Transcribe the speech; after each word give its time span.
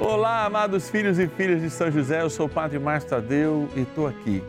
Olá, 0.00 0.44
amados 0.44 0.90
filhos 0.90 1.20
e 1.20 1.28
filhas 1.28 1.62
de 1.62 1.70
São 1.70 1.88
José, 1.88 2.20
eu 2.20 2.28
sou 2.28 2.46
o 2.46 2.48
Padre 2.48 2.80
Márcio 2.80 3.10
Tadeu 3.10 3.68
e 3.76 3.82
estou 3.82 4.08
aqui 4.08 4.42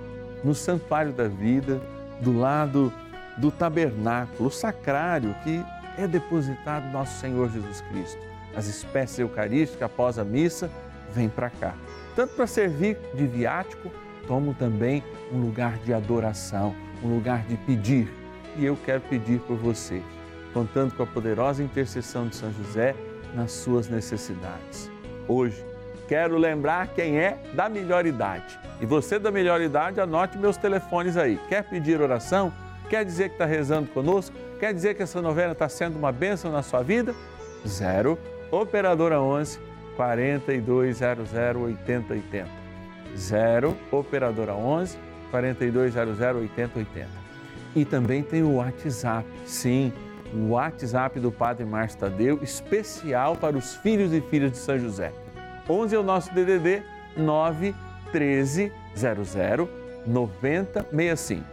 no 0.44 0.56
Santuário 0.56 1.14
da 1.14 1.28
Vida, 1.28 1.80
do 2.20 2.36
lado 2.36 2.92
do 3.38 3.52
tabernáculo, 3.52 4.50
o 4.50 4.52
sacrário 4.52 5.36
que 5.44 5.64
é 6.00 6.08
depositado 6.08 6.92
nosso 6.92 7.20
Senhor 7.20 7.48
Jesus 7.52 7.80
Cristo. 7.82 8.20
As 8.56 8.66
espécies 8.66 9.20
eucarísticas 9.20 9.84
após 9.84 10.18
a 10.18 10.24
missa 10.24 10.70
vêm 11.14 11.30
para 11.30 11.52
cá, 11.52 11.76
tanto 12.16 12.34
para 12.34 12.48
servir 12.48 12.98
de 13.14 13.28
viático, 13.28 13.92
como 14.28 14.56
também 14.56 15.04
um 15.32 15.40
lugar 15.40 15.78
de 15.78 15.94
adoração, 15.94 16.76
um 17.04 17.14
lugar 17.14 17.44
de 17.44 17.56
pedir. 17.56 18.12
E 18.58 18.66
eu 18.66 18.76
quero 18.84 19.02
pedir 19.02 19.40
por 19.42 19.58
você, 19.58 20.02
contando 20.56 20.96
com 20.96 21.04
a 21.04 21.08
poderosa 21.08 21.64
intercessão 21.64 22.28
de 22.28 22.36
São 22.36 22.52
José 22.52 22.96
nas 23.36 23.52
suas 23.52 23.88
necessidades 23.88 24.95
hoje. 25.28 25.64
Quero 26.08 26.38
lembrar 26.38 26.88
quem 26.88 27.18
é 27.18 27.38
da 27.54 27.68
melhor 27.68 28.06
idade. 28.06 28.60
E 28.80 28.86
você 28.86 29.18
da 29.18 29.32
melhor 29.32 29.62
idade, 29.62 30.00
anote 30.00 30.38
meus 30.38 30.58
telefones 30.58 31.18
aí. 31.18 31.40
Quer 31.50 31.64
pedir 31.64 32.00
oração? 32.00 32.54
Quer 32.90 33.04
dizer 33.04 33.30
que 33.30 33.36
está 33.36 33.46
rezando 33.46 33.90
conosco? 33.90 34.36
Quer 34.60 34.74
dizer 34.74 34.96
que 34.96 35.04
essa 35.04 35.22
novena 35.22 35.54
está 35.54 35.68
sendo 35.68 35.98
uma 35.98 36.12
bênção 36.12 36.52
na 36.52 36.62
sua 36.62 36.84
vida? 36.84 37.16
Zero. 37.68 38.18
Operadora 38.52 39.20
11 39.20 39.60
4200 39.96 41.34
8080. 41.34 42.48
Zero. 43.18 43.76
Operadora 43.92 44.54
11 44.54 44.98
4200 45.32 46.20
8080. 46.20 47.08
E 47.76 47.84
também 47.84 48.22
tem 48.22 48.44
o 48.44 48.56
WhatsApp. 48.56 49.28
Sim 49.46 49.92
o 50.34 50.50
WhatsApp 50.50 51.20
do 51.20 51.32
Padre 51.32 51.66
Márcio 51.66 52.00
Tadeu, 52.00 52.40
especial 52.42 53.36
para 53.36 53.58
os 53.58 53.76
filhos 53.76 54.12
e 54.14 54.22
filhas 54.22 54.52
de 54.52 54.58
São 54.58 54.78
José. 54.78 55.14
11 55.70 55.96
é 55.96 56.00
o 56.00 56.04
nosso 56.04 56.34
DDD 56.34 56.84
9 57.18 57.76
13 58.12 58.72
00 58.96 59.70
9065. 60.06 61.44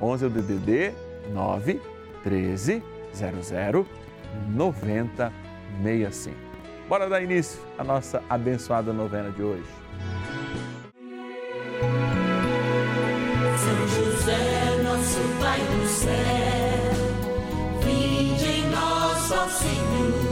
11 0.00 0.24
é 0.24 0.26
o 0.26 0.30
DDD 0.30 0.92
9 1.32 1.80
13 2.22 2.82
00 3.14 3.86
9065. 4.48 6.36
Bora 6.88 7.08
dar 7.08 7.22
início 7.22 7.60
à 7.78 7.84
nossa 7.84 8.22
abençoada 8.28 8.92
novena 8.92 9.30
de 9.30 9.42
hoje. 9.42 9.64
São 13.58 13.88
José, 13.88 14.82
nosso 14.82 15.20
Pai 15.40 15.58
do 15.60 15.86
céu 15.88 16.62
Senhor, 19.62 20.31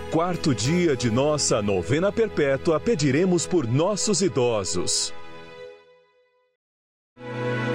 quarto 0.11 0.53
dia 0.53 0.93
de 0.93 1.09
nossa 1.09 1.61
novena 1.61 2.11
perpétua, 2.11 2.81
pediremos 2.81 3.47
por 3.47 3.65
nossos 3.65 4.21
idosos. 4.21 5.13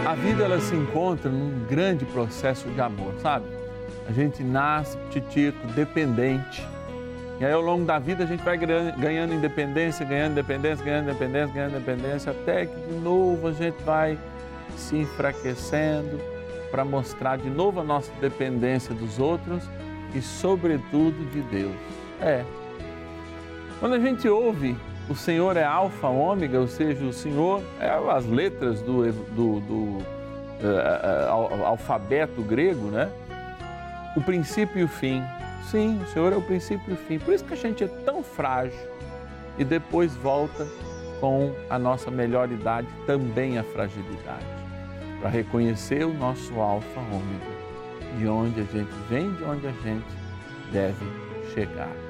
A 0.05 0.15
vida 0.15 0.45
ela 0.45 0.61
se 0.61 0.75
encontra 0.77 1.31
num 1.31 1.65
grande 1.67 2.05
processo 2.05 2.69
de 2.69 2.79
amor, 2.79 3.15
sabe? 3.23 3.47
A 4.07 4.13
gente 4.13 4.43
nasce 4.43 4.99
titico, 5.11 5.67
dependente. 5.69 6.63
E 7.41 7.45
aí 7.45 7.53
ao 7.53 7.63
longo 7.63 7.87
da 7.87 7.99
vida 7.99 8.25
a 8.25 8.27
gente 8.27 8.45
vai 8.45 8.59
ganhando 8.59 9.33
independência, 9.33 10.05
ganhando 10.05 10.33
independência, 10.33 10.85
ganhando 10.85 11.09
independência, 11.09 11.55
ganhando 11.55 11.77
independência, 11.77 12.33
até 12.33 12.67
que 12.67 12.79
de 12.79 12.95
novo 12.97 13.49
a 13.49 13.53
gente 13.53 13.83
vai 13.83 14.19
se 14.77 14.95
enfraquecendo 14.95 16.21
para 16.71 16.85
mostrar 16.85 17.39
de 17.39 17.49
novo 17.49 17.81
a 17.81 17.85
nossa 17.85 18.13
dependência 18.21 18.95
dos 18.95 19.19
outros 19.19 19.65
e 20.15 20.21
sobretudo 20.21 21.25
de 21.31 21.41
Deus. 21.41 22.06
É. 22.21 22.45
Quando 23.79 23.95
a 23.95 23.99
gente 23.99 24.29
ouve 24.29 24.77
o 25.09 25.15
Senhor 25.15 25.57
é 25.57 25.65
alfa, 25.65 26.09
ômega, 26.09 26.59
ou 26.59 26.67
seja, 26.67 27.05
o 27.05 27.13
Senhor 27.13 27.63
é 27.81 27.89
as 28.11 28.27
letras 28.27 28.81
do, 28.81 29.05
do, 29.13 29.61
do 29.61 29.99
uh, 30.03 31.65
alfabeto 31.65 32.43
grego, 32.43 32.89
né? 32.89 33.09
O 34.17 34.21
princípio 34.21 34.81
e 34.81 34.85
o 34.85 34.89
fim. 34.89 35.23
Sim, 35.71 36.01
o 36.03 36.07
Senhor 36.09 36.33
é 36.33 36.37
o 36.37 36.43
princípio 36.43 36.91
e 36.91 36.93
o 36.95 36.97
fim. 36.97 37.19
Por 37.19 37.35
isso 37.35 37.45
que 37.45 37.55
a 37.55 37.57
gente 37.57 37.85
é 37.85 37.89
tão 38.05 38.23
frágil 38.23 38.79
e 39.59 39.65
depois 39.65 40.15
volta 40.17 40.67
com 41.21 41.55
a 41.71 41.79
nossa 41.79 42.11
melhor 42.11 42.51
idade 42.51 42.89
também 43.07 43.59
a 43.59 43.63
fragilidade. 43.63 44.45
Para 45.21 45.31
reconhecer 45.31 46.05
o 46.05 46.13
nosso 46.13 46.59
alfa, 46.61 47.01
ômega, 47.01 48.19
de 48.19 48.27
onde 48.27 48.61
a 48.61 48.65
gente 48.65 48.93
vem, 49.09 49.33
de 49.35 49.45
onde 49.45 49.67
a 49.67 49.73
gente 49.73 50.07
deve 50.73 51.07
chegar. 51.55 52.06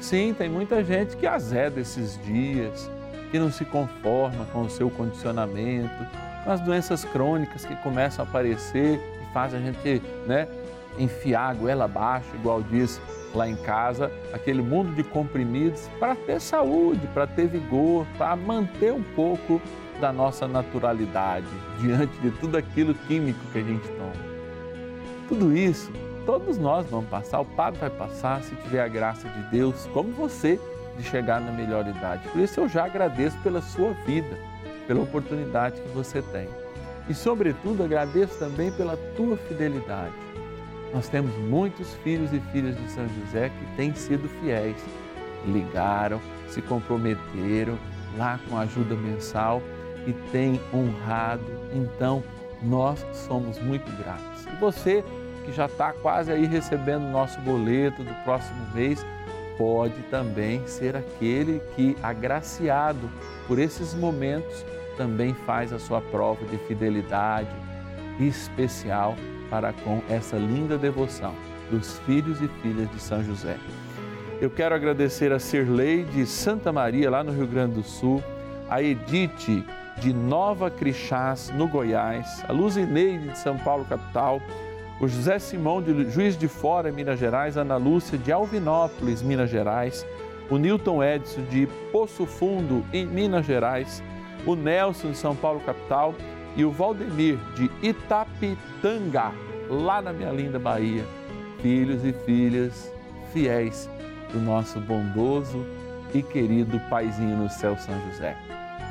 Sim, 0.00 0.34
tem 0.36 0.48
muita 0.48 0.82
gente 0.84 1.16
que 1.16 1.26
azeda 1.26 1.80
esses 1.80 2.18
dias, 2.24 2.90
que 3.30 3.38
não 3.38 3.50
se 3.50 3.64
conforma 3.64 4.44
com 4.46 4.62
o 4.62 4.70
seu 4.70 4.88
condicionamento, 4.88 6.06
com 6.44 6.50
as 6.50 6.60
doenças 6.60 7.04
crônicas 7.04 7.64
que 7.64 7.74
começam 7.76 8.24
a 8.24 8.28
aparecer 8.28 9.00
e 9.22 9.32
faz 9.32 9.52
a 9.52 9.58
gente 9.58 10.00
né, 10.26 10.46
enfiar 10.98 11.50
a 11.50 11.54
goela 11.54 11.84
abaixo, 11.84 12.28
igual 12.34 12.62
diz 12.62 13.00
lá 13.34 13.48
em 13.48 13.56
casa, 13.56 14.10
aquele 14.32 14.62
mundo 14.62 14.94
de 14.94 15.02
comprimidos 15.02 15.88
para 15.98 16.14
ter 16.14 16.40
saúde, 16.40 17.06
para 17.12 17.26
ter 17.26 17.46
vigor, 17.46 18.06
para 18.16 18.34
manter 18.36 18.92
um 18.92 19.02
pouco 19.02 19.60
da 20.00 20.12
nossa 20.12 20.46
naturalidade 20.46 21.46
diante 21.80 22.16
de 22.18 22.30
tudo 22.30 22.56
aquilo 22.56 22.94
químico 22.94 23.40
que 23.52 23.58
a 23.58 23.62
gente 23.62 23.86
toma. 23.88 24.28
Tudo 25.28 25.54
isso 25.54 25.92
todos 26.28 26.58
nós 26.58 26.86
vamos 26.90 27.08
passar, 27.08 27.40
o 27.40 27.44
Padre 27.46 27.80
vai 27.80 27.88
passar, 27.88 28.42
se 28.42 28.54
tiver 28.56 28.82
a 28.82 28.86
graça 28.86 29.26
de 29.26 29.40
Deus, 29.44 29.88
como 29.94 30.12
você, 30.12 30.60
de 30.98 31.02
chegar 31.02 31.40
na 31.40 31.50
melhor 31.50 31.88
idade. 31.88 32.28
Por 32.28 32.42
isso 32.42 32.60
eu 32.60 32.68
já 32.68 32.84
agradeço 32.84 33.38
pela 33.38 33.62
sua 33.62 33.94
vida, 34.04 34.36
pela 34.86 35.00
oportunidade 35.00 35.80
que 35.80 35.88
você 35.88 36.20
tem. 36.20 36.46
E, 37.08 37.14
sobretudo, 37.14 37.82
agradeço 37.82 38.38
também 38.38 38.70
pela 38.70 38.94
tua 39.16 39.38
fidelidade. 39.38 40.12
Nós 40.92 41.08
temos 41.08 41.34
muitos 41.38 41.94
filhos 42.04 42.30
e 42.30 42.40
filhas 42.52 42.76
de 42.76 42.90
São 42.90 43.08
José 43.08 43.48
que 43.48 43.76
têm 43.76 43.94
sido 43.94 44.28
fiéis, 44.42 44.76
ligaram, 45.46 46.20
se 46.50 46.60
comprometeram 46.60 47.78
lá 48.18 48.38
com 48.46 48.58
a 48.58 48.62
ajuda 48.64 48.94
mensal 48.94 49.62
e 50.06 50.12
têm 50.30 50.60
honrado. 50.74 51.50
Então, 51.72 52.22
nós 52.62 53.02
somos 53.14 53.58
muito 53.62 53.90
gratos. 53.96 54.44
E 54.44 54.56
você 54.56 55.02
que 55.48 55.56
já 55.56 55.64
está 55.64 55.94
quase 55.94 56.30
aí 56.30 56.44
recebendo 56.44 57.04
o 57.04 57.10
nosso 57.10 57.40
boleto 57.40 58.02
do 58.02 58.14
próximo 58.22 58.66
mês, 58.74 59.04
pode 59.56 60.02
também 60.10 60.66
ser 60.66 60.94
aquele 60.94 61.60
que, 61.74 61.96
agraciado 62.02 63.10
por 63.46 63.58
esses 63.58 63.94
momentos, 63.94 64.64
também 64.96 65.32
faz 65.32 65.72
a 65.72 65.78
sua 65.78 66.02
prova 66.02 66.44
de 66.44 66.58
fidelidade 66.58 67.48
especial 68.20 69.16
para 69.48 69.72
com 69.72 70.02
essa 70.10 70.36
linda 70.36 70.76
devoção 70.76 71.34
dos 71.70 71.98
filhos 72.00 72.42
e 72.42 72.48
filhas 72.60 72.90
de 72.90 73.00
São 73.00 73.24
José. 73.24 73.56
Eu 74.40 74.50
quero 74.50 74.74
agradecer 74.74 75.32
a 75.32 75.38
Sirlei 75.38 76.04
de 76.04 76.26
Santa 76.26 76.70
Maria, 76.70 77.10
lá 77.10 77.24
no 77.24 77.32
Rio 77.32 77.46
Grande 77.46 77.74
do 77.74 77.82
Sul, 77.82 78.22
a 78.68 78.82
Edite 78.82 79.64
de 79.98 80.12
Nova 80.12 80.70
Crixás, 80.70 81.50
no 81.50 81.66
Goiás, 81.66 82.44
a 82.46 82.52
Luzineide 82.52 83.28
de 83.28 83.38
São 83.38 83.56
Paulo, 83.56 83.84
capital, 83.86 84.40
o 85.00 85.06
José 85.06 85.38
Simão 85.38 85.80
de 85.80 86.10
Juiz 86.10 86.36
de 86.36 86.48
Fora, 86.48 86.90
Minas 86.90 87.18
Gerais, 87.18 87.56
a 87.56 87.60
Ana 87.60 87.76
Lúcia 87.76 88.18
de 88.18 88.32
Alvinópolis, 88.32 89.22
Minas 89.22 89.48
Gerais, 89.48 90.04
o 90.50 90.58
Newton 90.58 91.02
Edson 91.02 91.42
de 91.44 91.68
Poço 91.92 92.26
Fundo, 92.26 92.84
em 92.92 93.06
Minas 93.06 93.46
Gerais, 93.46 94.02
o 94.44 94.56
Nelson 94.56 95.12
de 95.12 95.16
São 95.16 95.36
Paulo, 95.36 95.60
capital, 95.60 96.14
e 96.56 96.64
o 96.64 96.70
Valdemir 96.70 97.38
de 97.54 97.70
Itapitanga, 97.82 99.32
lá 99.68 100.02
na 100.02 100.12
minha 100.12 100.32
linda 100.32 100.58
Bahia, 100.58 101.04
filhos 101.62 102.04
e 102.04 102.12
filhas 102.12 102.92
fiéis 103.32 103.88
do 104.32 104.40
nosso 104.40 104.80
bondoso 104.80 105.64
e 106.12 106.22
querido 106.22 106.80
Paizinho 106.90 107.36
no 107.36 107.48
céu, 107.48 107.76
São 107.78 107.94
José. 108.10 108.36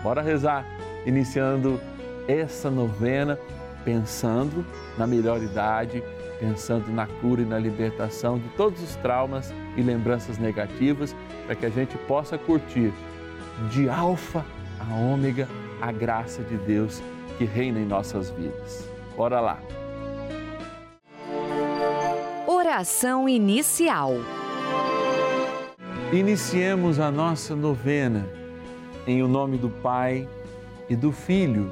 Bora 0.03 0.21
rezar, 0.21 0.65
iniciando 1.06 1.80
essa 2.27 2.69
novena, 2.69 3.38
pensando 3.88 4.66
na 4.98 5.07
melhor 5.07 5.42
idade, 5.42 6.04
pensando 6.42 6.92
na 6.92 7.07
cura 7.07 7.42
e 7.42 7.45
na 7.45 7.57
libertação 7.57 8.38
de 8.38 8.50
todos 8.50 8.84
os 8.84 8.98
traumas 8.98 9.54
e 9.78 9.81
lembranças 9.81 10.38
negativas, 10.38 11.16
para 11.45 11.56
que 11.56 11.66
a 11.66 11.69
gente 11.69 11.98
possa 12.00 12.38
curtir 12.38 12.92
de 13.72 13.89
alfa 13.89 14.45
a 14.78 14.94
ômega 14.94 15.48
a 15.81 15.89
graça 15.89 16.44
de 16.44 16.57
Deus 16.57 17.01
que 17.38 17.45
reina 17.45 17.80
em 17.80 17.86
nossas 17.86 18.30
vidas. 18.30 18.89
Bora 19.16 19.39
lá. 19.39 19.57
Oração 22.45 23.30
inicial. 23.30 24.16
Iniciemos 26.12 27.00
a 27.00 27.10
nossa 27.10 27.56
novena 27.56 28.28
em 29.07 29.24
o 29.24 29.30
nome 29.30 29.57
do 29.57 29.69
Pai 29.69 30.28
e 30.89 30.95
do 30.95 31.13
Filho 31.13 31.72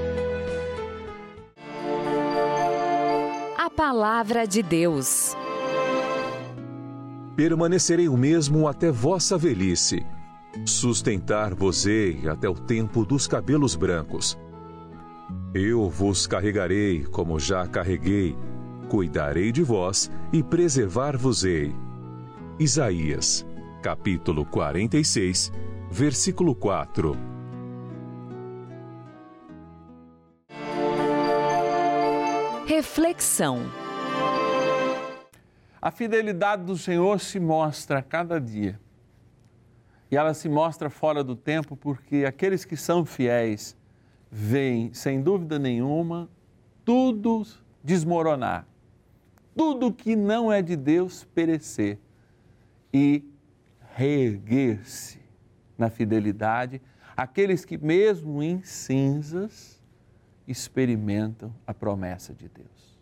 Palavra 3.75 4.45
de 4.45 4.61
Deus. 4.61 5.33
Permanecerei 7.35 8.09
o 8.09 8.17
mesmo 8.17 8.67
até 8.67 8.91
vossa 8.91 9.37
velhice. 9.37 10.05
Sustentar-vos-ei 10.65 12.27
até 12.27 12.49
o 12.49 12.53
tempo 12.53 13.05
dos 13.05 13.27
cabelos 13.27 13.75
brancos. 13.75 14.37
Eu 15.53 15.89
vos 15.89 16.27
carregarei 16.27 17.05
como 17.05 17.39
já 17.39 17.65
carreguei, 17.65 18.35
cuidarei 18.89 19.51
de 19.53 19.63
vós 19.63 20.11
e 20.33 20.43
preservar-vos-ei. 20.43 21.73
Isaías, 22.59 23.45
capítulo 23.81 24.45
46, 24.45 25.51
versículo 25.89 26.53
4. 26.53 27.30
Reflexão. 32.73 33.69
A 35.81 35.91
fidelidade 35.91 36.63
do 36.63 36.77
Senhor 36.77 37.19
se 37.19 37.37
mostra 37.37 37.99
a 37.99 38.01
cada 38.01 38.39
dia. 38.39 38.79
E 40.09 40.15
ela 40.15 40.33
se 40.33 40.47
mostra 40.47 40.89
fora 40.89 41.21
do 41.21 41.35
tempo 41.35 41.75
porque 41.75 42.23
aqueles 42.25 42.63
que 42.63 42.77
são 42.77 43.03
fiéis 43.03 43.75
veem, 44.31 44.93
sem 44.93 45.21
dúvida 45.21 45.59
nenhuma, 45.59 46.29
tudo 46.85 47.45
desmoronar, 47.83 48.65
tudo 49.53 49.91
que 49.91 50.15
não 50.15 50.49
é 50.49 50.61
de 50.61 50.77
Deus 50.77 51.25
perecer 51.25 51.99
e 52.93 53.21
reerguer-se 53.97 55.19
na 55.77 55.89
fidelidade, 55.89 56.81
aqueles 57.17 57.65
que, 57.65 57.77
mesmo 57.77 58.41
em 58.41 58.63
cinzas, 58.63 59.80
experimentam 60.51 61.53
a 61.65 61.73
promessa 61.73 62.33
de 62.33 62.47
Deus. 62.47 62.99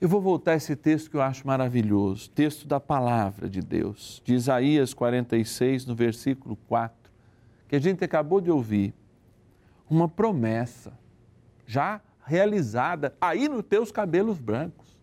Eu 0.00 0.08
vou 0.08 0.20
voltar 0.20 0.52
a 0.52 0.56
esse 0.56 0.76
texto 0.76 1.10
que 1.10 1.16
eu 1.16 1.22
acho 1.22 1.46
maravilhoso, 1.46 2.28
texto 2.30 2.68
da 2.68 2.78
palavra 2.78 3.48
de 3.48 3.60
Deus, 3.62 4.20
de 4.24 4.34
Isaías 4.34 4.92
46, 4.92 5.86
no 5.86 5.94
versículo 5.94 6.56
4, 6.68 7.10
que 7.66 7.74
a 7.74 7.80
gente 7.80 8.04
acabou 8.04 8.40
de 8.40 8.50
ouvir. 8.50 8.94
uma 9.88 10.08
promessa 10.08 10.98
já 11.66 12.00
realizada 12.24 13.14
aí 13.20 13.48
nos 13.48 13.62
teus 13.62 13.92
cabelos 13.92 14.38
brancos. 14.38 14.98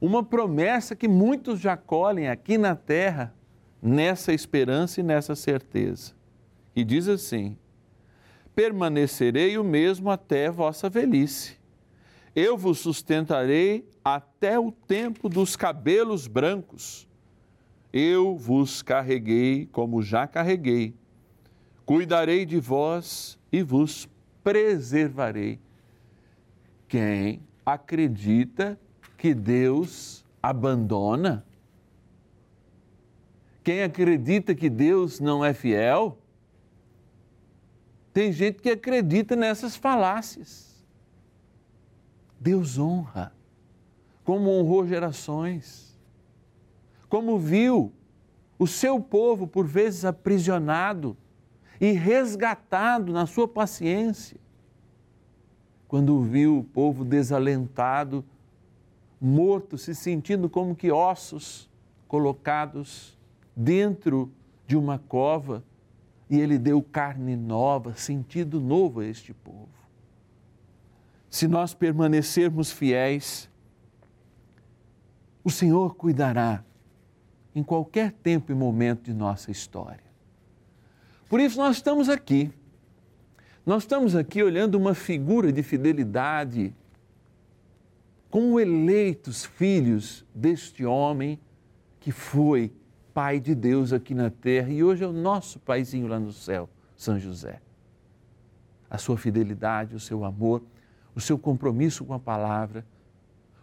Uma 0.00 0.22
promessa 0.22 0.96
que 0.96 1.08
muitos 1.08 1.60
já 1.60 1.76
colhem 1.76 2.28
aqui 2.28 2.56
na 2.56 2.74
terra, 2.74 3.34
nessa 3.82 4.32
esperança 4.32 5.00
e 5.00 5.02
nessa 5.02 5.34
certeza. 5.34 6.14
E 6.74 6.84
diz 6.84 7.08
assim: 7.08 7.56
permanecerei 8.54 9.56
o 9.58 9.64
mesmo 9.64 10.10
até 10.10 10.50
vossa 10.50 10.88
velhice. 10.88 11.58
Eu 12.34 12.56
vos 12.56 12.78
sustentarei 12.78 13.88
até 14.04 14.58
o 14.58 14.70
tempo 14.70 15.28
dos 15.28 15.56
cabelos 15.56 16.26
brancos. 16.26 17.08
Eu 17.92 18.36
vos 18.36 18.82
carreguei 18.82 19.66
como 19.72 20.02
já 20.02 20.26
carreguei. 20.26 20.94
Cuidarei 21.84 22.46
de 22.46 22.60
vós 22.60 23.38
e 23.50 23.62
vos 23.62 24.08
preservarei. 24.44 25.58
Quem 26.86 27.42
acredita 27.66 28.78
que 29.16 29.34
Deus 29.34 30.24
abandona? 30.42 31.44
Quem 33.62 33.82
acredita 33.82 34.54
que 34.54 34.70
Deus 34.70 35.20
não 35.20 35.44
é 35.44 35.52
fiel? 35.52 36.19
Tem 38.12 38.32
gente 38.32 38.60
que 38.60 38.70
acredita 38.70 39.36
nessas 39.36 39.76
falácias. 39.76 40.84
Deus 42.38 42.78
honra, 42.78 43.32
como 44.24 44.50
honrou 44.50 44.86
gerações, 44.86 45.98
como 47.08 47.38
viu 47.38 47.92
o 48.58 48.66
seu 48.66 49.00
povo 49.00 49.46
por 49.46 49.66
vezes 49.66 50.04
aprisionado 50.04 51.16
e 51.80 51.92
resgatado 51.92 53.12
na 53.12 53.26
sua 53.26 53.48
paciência. 53.48 54.38
Quando 55.88 56.20
viu 56.22 56.58
o 56.58 56.64
povo 56.64 57.04
desalentado, 57.04 58.24
morto, 59.20 59.76
se 59.76 59.94
sentindo 59.94 60.48
como 60.48 60.74
que 60.74 60.90
ossos 60.90 61.68
colocados 62.06 63.18
dentro 63.54 64.30
de 64.66 64.76
uma 64.76 64.98
cova, 64.98 65.64
e 66.30 66.40
ele 66.40 66.56
deu 66.56 66.80
carne 66.80 67.34
nova, 67.34 67.96
sentido 67.96 68.60
novo 68.60 69.00
a 69.00 69.04
este 69.04 69.34
povo. 69.34 69.68
Se 71.28 71.48
nós 71.48 71.74
permanecermos 71.74 72.70
fiéis, 72.70 73.50
o 75.42 75.50
Senhor 75.50 75.96
cuidará 75.96 76.64
em 77.52 77.64
qualquer 77.64 78.12
tempo 78.12 78.52
e 78.52 78.54
momento 78.54 79.02
de 79.02 79.12
nossa 79.12 79.50
história. 79.50 80.04
Por 81.28 81.40
isso 81.40 81.58
nós 81.58 81.76
estamos 81.76 82.08
aqui. 82.08 82.52
Nós 83.66 83.82
estamos 83.82 84.14
aqui 84.14 84.40
olhando 84.40 84.76
uma 84.76 84.94
figura 84.94 85.52
de 85.52 85.64
fidelidade 85.64 86.72
como 88.30 88.60
eleitos 88.60 89.44
filhos 89.44 90.24
deste 90.32 90.84
homem 90.84 91.40
que 91.98 92.12
foi 92.12 92.72
Pai 93.20 93.38
de 93.38 93.54
Deus 93.54 93.92
aqui 93.92 94.14
na 94.14 94.30
terra 94.30 94.70
e 94.70 94.82
hoje 94.82 95.04
é 95.04 95.06
o 95.06 95.12
nosso 95.12 95.58
paizinho 95.58 96.06
lá 96.06 96.18
no 96.18 96.32
céu, 96.32 96.70
São 96.96 97.18
José. 97.18 97.60
A 98.88 98.96
sua 98.96 99.18
fidelidade, 99.18 99.94
o 99.94 100.00
seu 100.00 100.24
amor, 100.24 100.62
o 101.14 101.20
seu 101.20 101.38
compromisso 101.38 102.02
com 102.02 102.14
a 102.14 102.18
palavra, 102.18 102.82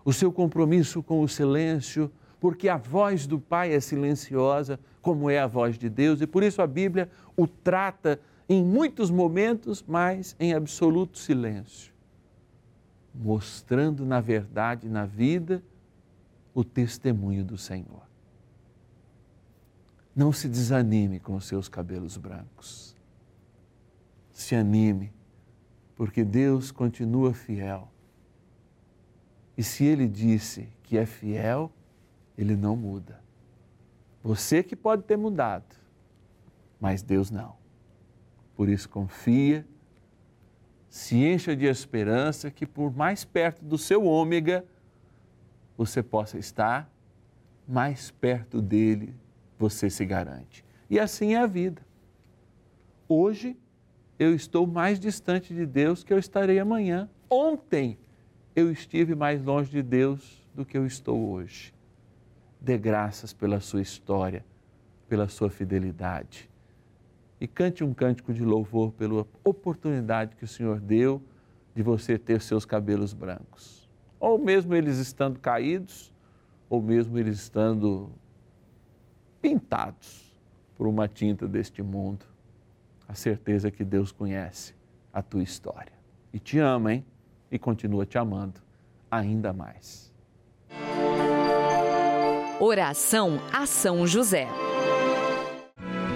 o 0.05 0.13
seu 0.13 0.31
compromisso 0.31 1.01
com 1.01 1.23
o 1.23 1.27
silêncio, 1.27 2.11
porque 2.39 2.69
a 2.69 2.77
voz 2.77 3.25
do 3.25 3.39
Pai 3.39 3.73
é 3.73 3.79
silenciosa, 3.79 4.79
como 5.01 5.27
é 5.27 5.39
a 5.39 5.47
voz 5.47 5.75
de 5.75 5.89
Deus, 5.89 6.21
e 6.21 6.27
por 6.27 6.43
isso 6.43 6.61
a 6.61 6.67
Bíblia 6.67 7.09
o 7.35 7.47
trata 7.47 8.19
em 8.47 8.63
muitos 8.63 9.09
momentos, 9.09 9.83
mas 9.87 10.35
em 10.39 10.53
absoluto 10.53 11.17
silêncio, 11.17 11.91
mostrando 13.11 14.05
na 14.05 14.21
verdade, 14.21 14.87
na 14.87 15.07
vida, 15.07 15.63
o 16.53 16.63
testemunho 16.63 17.43
do 17.43 17.57
Senhor. 17.57 18.06
Não 20.17 20.33
se 20.33 20.49
desanime 20.49 21.19
com 21.19 21.35
os 21.35 21.45
seus 21.45 21.69
cabelos 21.69 22.17
brancos. 22.17 22.95
Se 24.31 24.55
anime, 24.55 25.13
porque 25.95 26.23
Deus 26.23 26.71
continua 26.71 27.35
fiel. 27.35 27.87
E 29.55 29.61
se 29.61 29.83
Ele 29.85 30.07
disse 30.07 30.69
que 30.81 30.97
é 30.97 31.05
fiel, 31.05 31.71
Ele 32.35 32.55
não 32.55 32.75
muda. 32.75 33.21
Você 34.23 34.63
que 34.63 34.75
pode 34.75 35.03
ter 35.03 35.17
mudado, 35.17 35.75
mas 36.79 37.03
Deus 37.03 37.29
não. 37.29 37.55
Por 38.55 38.69
isso, 38.69 38.89
confia, 38.89 39.67
se 40.89 41.15
encha 41.15 41.55
de 41.55 41.67
esperança 41.67 42.49
que, 42.49 42.65
por 42.65 42.91
mais 42.91 43.23
perto 43.23 43.63
do 43.63 43.77
seu 43.77 44.03
ômega, 44.03 44.65
você 45.77 46.01
possa 46.01 46.39
estar 46.39 46.91
mais 47.67 48.09
perto 48.09 48.63
dele 48.63 49.13
você 49.57 49.89
se 49.89 50.05
garante. 50.05 50.63
E 50.89 50.99
assim 50.99 51.33
é 51.33 51.37
a 51.37 51.45
vida. 51.45 51.81
Hoje 53.07 53.57
eu 54.19 54.33
estou 54.33 54.65
mais 54.65 54.99
distante 54.99 55.53
de 55.53 55.65
Deus 55.65 56.03
que 56.03 56.13
eu 56.13 56.19
estarei 56.19 56.59
amanhã. 56.59 57.09
Ontem 57.29 57.97
eu 58.55 58.71
estive 58.71 59.15
mais 59.15 59.43
longe 59.43 59.69
de 59.69 59.81
Deus 59.81 60.45
do 60.53 60.65
que 60.65 60.77
eu 60.77 60.85
estou 60.85 61.29
hoje. 61.29 61.73
Dê 62.59 62.77
graças 62.77 63.33
pela 63.33 63.59
sua 63.59 63.81
história, 63.81 64.43
pela 65.07 65.27
sua 65.27 65.49
fidelidade. 65.49 66.49
E 67.39 67.47
cante 67.47 67.83
um 67.83 67.93
cântico 67.93 68.33
de 68.33 68.43
louvor 68.43 68.91
pela 68.93 69.27
oportunidade 69.43 70.35
que 70.35 70.43
o 70.43 70.47
Senhor 70.47 70.79
deu 70.79 71.21
de 71.75 71.83
você 71.83 72.17
ter 72.17 72.41
seus 72.41 72.65
cabelos 72.65 73.13
brancos. 73.13 73.87
Ou 74.19 74.39
mesmo 74.39 74.73
eles 74.73 74.97
estando 74.97 75.39
caídos, 75.39 76.11
ou 76.67 76.81
mesmo 76.81 77.19
eles 77.19 77.37
estando 77.37 78.09
pintados 79.41 80.35
por 80.75 80.87
uma 80.87 81.07
tinta 81.07 81.47
deste 81.47 81.81
mundo, 81.81 82.25
a 83.07 83.13
certeza 83.13 83.71
que 83.71 83.83
Deus 83.83 84.11
conhece 84.11 84.75
a 85.13 85.21
tua 85.21 85.41
história 85.41 85.93
e 86.33 86.39
te 86.39 86.59
ama, 86.59 86.93
hein? 86.93 87.05
E 87.49 87.57
continua 87.57 88.05
te 88.05 88.17
amando 88.17 88.61
ainda 89.09 89.53
mais. 89.53 90.11
Oração 92.59 93.39
a 93.53 93.65
São 93.65 94.05
José. 94.05 94.47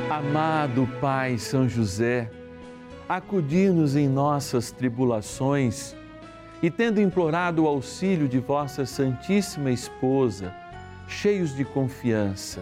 Amado 0.10 0.88
Pai 1.00 1.38
São 1.38 1.70
José, 1.70 2.30
acudir-nos 3.08 3.96
em 3.96 4.10
nossas 4.10 4.72
tribulações 4.72 5.96
e, 6.62 6.70
tendo 6.70 7.00
implorado 7.00 7.64
o 7.64 7.68
auxílio 7.68 8.28
de 8.28 8.40
vossa 8.40 8.86
Santíssima 8.86 9.72
Esposa, 9.72 10.54
cheios 11.08 11.56
de 11.56 11.64
confiança, 11.64 12.62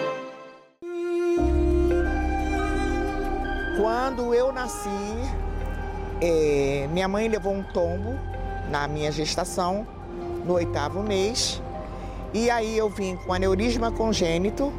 Quando 3.81 4.31
eu 4.31 4.51
nasci, 4.51 4.87
é, 6.21 6.87
minha 6.91 7.07
mãe 7.07 7.27
levou 7.27 7.51
um 7.51 7.63
tombo 7.63 8.13
na 8.69 8.87
minha 8.87 9.11
gestação, 9.11 9.87
no 10.45 10.53
oitavo 10.53 11.01
mês, 11.01 11.59
e 12.31 12.47
aí 12.51 12.77
eu 12.77 12.91
vim 12.91 13.15
com 13.15 13.33
aneurisma 13.33 13.91
congênito 13.91 14.71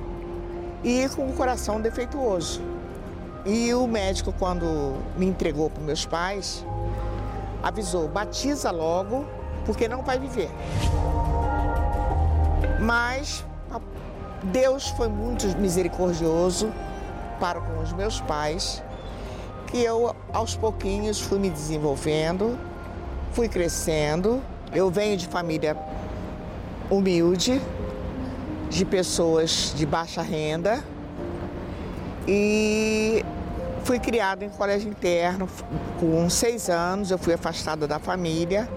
e 0.84 1.08
com 1.16 1.28
o 1.28 1.32
coração 1.32 1.80
defeituoso. 1.80 2.62
E 3.44 3.74
o 3.74 3.88
médico, 3.88 4.32
quando 4.38 4.94
me 5.16 5.26
entregou 5.26 5.68
para 5.68 5.82
meus 5.82 6.06
pais, 6.06 6.64
avisou: 7.60 8.06
batiza 8.06 8.70
logo, 8.70 9.26
porque 9.66 9.88
não 9.88 10.02
vai 10.02 10.20
viver. 10.20 10.48
Mas 12.80 13.44
Deus 14.44 14.90
foi 14.90 15.08
muito 15.08 15.44
misericordioso 15.58 16.72
para 17.40 17.60
com 17.60 17.82
os 17.82 17.92
meus 17.92 18.20
pais, 18.20 18.80
que 19.72 19.82
eu 19.82 20.14
aos 20.34 20.54
pouquinhos 20.54 21.18
fui 21.18 21.38
me 21.38 21.48
desenvolvendo, 21.48 22.58
fui 23.32 23.48
crescendo. 23.48 24.42
Eu 24.70 24.90
venho 24.90 25.16
de 25.16 25.26
família 25.26 25.74
humilde, 26.90 27.58
de 28.68 28.84
pessoas 28.84 29.72
de 29.74 29.86
baixa 29.86 30.20
renda 30.20 30.84
e 32.28 33.24
fui 33.82 33.98
criado 33.98 34.42
em 34.42 34.50
colégio 34.50 34.90
interno. 34.90 35.48
Com 35.98 36.28
seis 36.28 36.68
anos 36.68 37.10
eu 37.10 37.16
fui 37.16 37.32
afastada 37.32 37.88
da 37.88 37.98
família, 37.98 38.68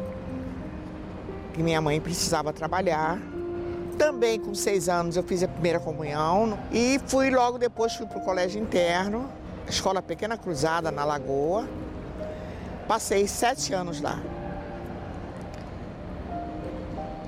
que 1.54 1.62
minha 1.62 1.82
mãe 1.82 2.00
precisava 2.00 2.54
trabalhar. 2.54 3.20
Também 3.98 4.40
com 4.40 4.56
seis 4.56 4.88
anos 4.88 5.18
eu 5.18 5.24
fiz 5.24 5.44
a 5.44 5.48
primeira 5.48 5.80
comunhão 5.80 6.58
e 6.72 7.02
fui 7.06 7.30
logo 7.30 7.58
depois 7.58 7.94
fui 7.96 8.06
para 8.06 8.18
o 8.18 8.22
colégio 8.22 8.62
interno, 8.62 9.30
escola 9.68 10.02
Pequena 10.02 10.38
Cruzada 10.38 10.92
na 10.92 11.04
Lagoa. 11.04 11.68
Passei 12.88 13.28
sete 13.28 13.74
anos 13.74 14.02
lá. 14.02 14.20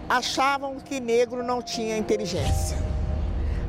Achavam 0.07 0.79
que 0.79 0.99
negro 0.99 1.43
não 1.43 1.61
tinha 1.61 1.97
inteligência. 1.97 2.77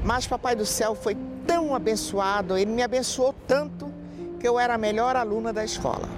Mas 0.04 0.26
Papai 0.26 0.54
do 0.54 0.64
Céu 0.64 0.94
foi 0.94 1.16
tão 1.46 1.74
abençoado, 1.74 2.56
ele 2.56 2.70
me 2.70 2.82
abençoou 2.82 3.34
tanto 3.46 3.90
que 4.38 4.46
eu 4.46 4.58
era 4.58 4.74
a 4.74 4.78
melhor 4.78 5.16
aluna 5.16 5.52
da 5.52 5.64
escola. 5.64 6.08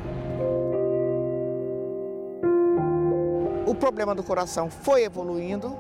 O 3.67 3.75
problema 3.75 4.15
do 4.15 4.23
coração 4.23 4.69
foi 4.69 5.05
evoluindo, 5.05 5.79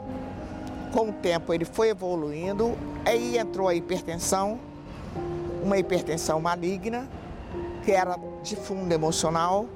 com 0.92 1.10
o 1.10 1.12
tempo 1.12 1.52
ele 1.52 1.64
foi 1.64 1.88
evoluindo, 1.88 2.76
aí 3.04 3.36
entrou 3.36 3.68
a 3.68 3.74
hipertensão, 3.74 4.58
uma 5.62 5.78
hipertensão 5.78 6.40
maligna, 6.40 7.08
que 7.84 7.92
era 7.92 8.16
de 8.42 8.56
fundo 8.56 8.92
emocional. 8.92 9.66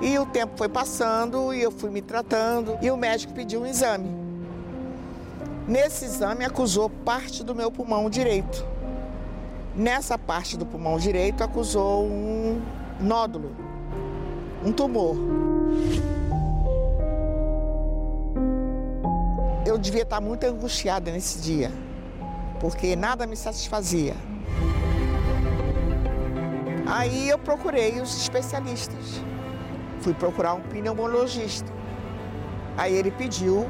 E 0.00 0.18
o 0.18 0.26
tempo 0.26 0.56
foi 0.56 0.68
passando 0.68 1.54
e 1.54 1.62
eu 1.62 1.70
fui 1.70 1.90
me 1.90 2.02
tratando 2.02 2.76
e 2.82 2.90
o 2.90 2.96
médico 2.96 3.32
pediu 3.32 3.62
um 3.62 3.66
exame. 3.66 4.10
Nesse 5.66 6.04
exame 6.04 6.44
acusou 6.44 6.90
parte 6.90 7.42
do 7.42 7.54
meu 7.54 7.70
pulmão 7.70 8.10
direito. 8.10 8.66
Nessa 9.74 10.18
parte 10.18 10.56
do 10.56 10.66
pulmão 10.66 10.98
direito 10.98 11.42
acusou 11.42 12.04
um 12.04 12.60
nódulo, 13.00 13.50
um 14.64 14.70
tumor. 14.70 15.16
Eu 19.66 19.78
devia 19.78 20.02
estar 20.02 20.20
muito 20.20 20.44
angustiada 20.44 21.10
nesse 21.10 21.40
dia, 21.40 21.72
porque 22.60 22.94
nada 22.94 23.26
me 23.26 23.36
satisfazia. 23.36 24.14
Aí 26.86 27.28
eu 27.28 27.38
procurei 27.38 28.00
os 28.00 28.16
especialistas. 28.16 29.22
Fui 30.00 30.12
procurar 30.12 30.54
um 30.54 30.60
pneumologista. 30.60 31.72
Aí 32.76 32.94
ele 32.94 33.10
pediu 33.10 33.68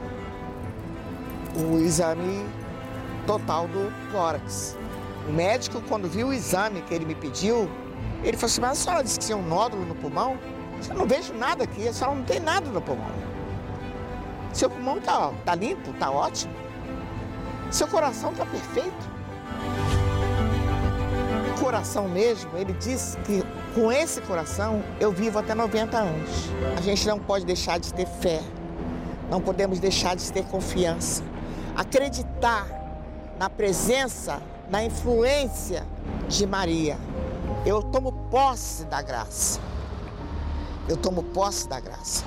o 1.56 1.78
exame 1.78 2.44
total 3.26 3.68
do 3.68 3.92
tórax. 4.10 4.76
O 5.28 5.32
médico, 5.32 5.80
quando 5.88 6.08
viu 6.08 6.28
o 6.28 6.32
exame 6.32 6.82
que 6.82 6.92
ele 6.92 7.04
me 7.04 7.14
pediu, 7.14 7.70
ele 8.22 8.36
falou 8.36 8.46
assim: 8.46 8.60
Mas 8.60 8.70
a 8.72 8.74
senhora 8.74 9.04
disse 9.04 9.18
que 9.18 9.26
tinha 9.26 9.38
um 9.38 9.46
nódulo 9.46 9.84
no 9.84 9.94
pulmão? 9.94 10.38
Eu 10.88 10.94
não 10.96 11.06
vejo 11.06 11.32
nada 11.32 11.64
aqui, 11.64 11.86
a 11.86 11.92
senhora 11.92 12.16
não 12.16 12.24
tem 12.24 12.40
nada 12.40 12.68
no 12.68 12.80
pulmão. 12.80 13.10
Seu 14.52 14.68
pulmão 14.68 14.98
está 14.98 15.32
tá 15.44 15.54
limpo, 15.54 15.90
está 15.90 16.10
ótimo. 16.10 16.52
Seu 17.70 17.86
coração 17.88 18.32
está 18.32 18.44
perfeito. 18.44 19.13
Coração 21.64 22.06
mesmo, 22.06 22.50
ele 22.58 22.74
disse 22.74 23.16
que 23.20 23.42
com 23.74 23.90
esse 23.90 24.20
coração 24.20 24.84
eu 25.00 25.10
vivo 25.10 25.38
até 25.38 25.54
90 25.54 25.96
anos. 25.96 26.50
A 26.76 26.82
gente 26.82 27.08
não 27.08 27.18
pode 27.18 27.46
deixar 27.46 27.78
de 27.78 27.90
ter 27.94 28.06
fé, 28.06 28.42
não 29.30 29.40
podemos 29.40 29.80
deixar 29.80 30.14
de 30.14 30.30
ter 30.30 30.44
confiança. 30.44 31.24
Acreditar 31.74 32.66
na 33.38 33.48
presença, 33.48 34.42
na 34.68 34.84
influência 34.84 35.86
de 36.28 36.46
Maria. 36.46 36.98
Eu 37.64 37.82
tomo 37.82 38.12
posse 38.30 38.84
da 38.84 39.00
graça. 39.00 39.58
Eu 40.86 40.98
tomo 40.98 41.22
posse 41.22 41.66
da 41.66 41.80
graça. 41.80 42.26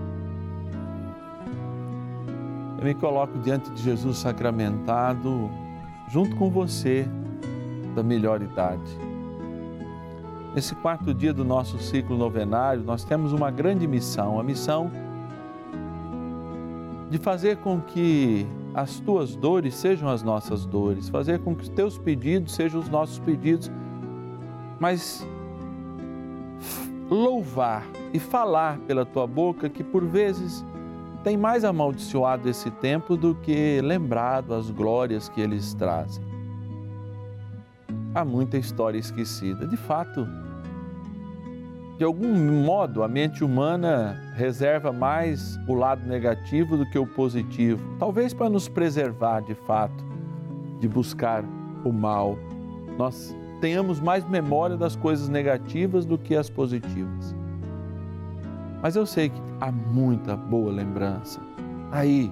Eu 2.81 2.87
me 2.87 2.95
coloco 2.95 3.37
diante 3.37 3.69
de 3.69 3.79
Jesus 3.79 4.17
sacramentado, 4.17 5.51
junto 6.07 6.35
com 6.35 6.49
você, 6.49 7.07
da 7.93 8.01
melhor 8.01 8.41
idade. 8.41 8.97
Nesse 10.55 10.73
quarto 10.73 11.13
dia 11.13 11.31
do 11.31 11.45
nosso 11.45 11.77
ciclo 11.77 12.17
novenário, 12.17 12.81
nós 12.81 13.03
temos 13.03 13.33
uma 13.33 13.51
grande 13.51 13.87
missão, 13.87 14.39
a 14.39 14.43
missão 14.43 14.89
de 17.07 17.19
fazer 17.19 17.57
com 17.57 17.79
que 17.79 18.47
as 18.73 18.99
tuas 18.99 19.35
dores 19.35 19.75
sejam 19.75 20.09
as 20.09 20.23
nossas 20.23 20.65
dores, 20.65 21.07
fazer 21.07 21.37
com 21.37 21.55
que 21.55 21.61
os 21.61 21.69
teus 21.69 21.99
pedidos 21.99 22.55
sejam 22.55 22.79
os 22.79 22.89
nossos 22.89 23.19
pedidos, 23.19 23.69
mas 24.79 25.23
louvar 27.07 27.85
e 28.11 28.17
falar 28.17 28.79
pela 28.87 29.05
tua 29.05 29.27
boca 29.27 29.69
que 29.69 29.83
por 29.83 30.03
vezes 30.03 30.65
tem 31.23 31.37
mais 31.37 31.63
amaldiçoado 31.63 32.49
esse 32.49 32.71
tempo 32.71 33.15
do 33.15 33.35
que 33.35 33.79
lembrado 33.81 34.53
as 34.53 34.69
glórias 34.71 35.29
que 35.29 35.39
eles 35.39 35.73
trazem. 35.73 36.23
Há 38.13 38.25
muita 38.25 38.57
história 38.57 38.97
esquecida. 38.97 39.67
De 39.67 39.77
fato, 39.77 40.27
de 41.97 42.03
algum 42.03 42.33
modo, 42.63 43.03
a 43.03 43.07
mente 43.07 43.43
humana 43.43 44.19
reserva 44.35 44.91
mais 44.91 45.59
o 45.67 45.73
lado 45.75 46.05
negativo 46.07 46.75
do 46.75 46.89
que 46.89 46.97
o 46.97 47.05
positivo, 47.05 47.95
talvez 47.99 48.33
para 48.33 48.49
nos 48.49 48.67
preservar 48.67 49.41
de 49.41 49.53
fato 49.53 50.03
de 50.79 50.87
buscar 50.87 51.43
o 51.85 51.91
mal. 51.91 52.39
Nós 52.97 53.35
tenhamos 53.61 53.99
mais 53.99 54.27
memória 54.27 54.75
das 54.75 54.95
coisas 54.95 55.29
negativas 55.29 56.03
do 56.03 56.17
que 56.17 56.35
as 56.35 56.49
positivas. 56.49 57.35
Mas 58.81 58.95
eu 58.95 59.05
sei 59.05 59.29
que 59.29 59.50
há 59.61 59.71
muita 59.71 60.35
boa 60.35 60.71
lembrança 60.71 61.39
aí, 61.91 62.31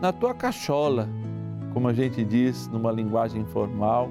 na 0.00 0.12
tua 0.12 0.34
cachola, 0.34 1.08
como 1.72 1.86
a 1.86 1.92
gente 1.92 2.24
diz 2.24 2.66
numa 2.68 2.90
linguagem 2.90 3.42
informal, 3.42 4.10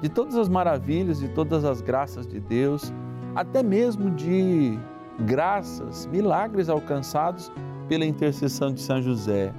de 0.00 0.08
todas 0.08 0.36
as 0.36 0.48
maravilhas, 0.48 1.18
de 1.18 1.28
todas 1.28 1.64
as 1.64 1.80
graças 1.80 2.26
de 2.26 2.40
Deus 2.40 2.92
até 3.34 3.62
mesmo 3.62 4.10
de 4.10 4.78
graças, 5.20 6.06
milagres 6.06 6.68
alcançados 6.68 7.52
pela 7.88 8.04
intercessão 8.04 8.72
de 8.72 8.80
São 8.80 9.02
José. 9.02 9.52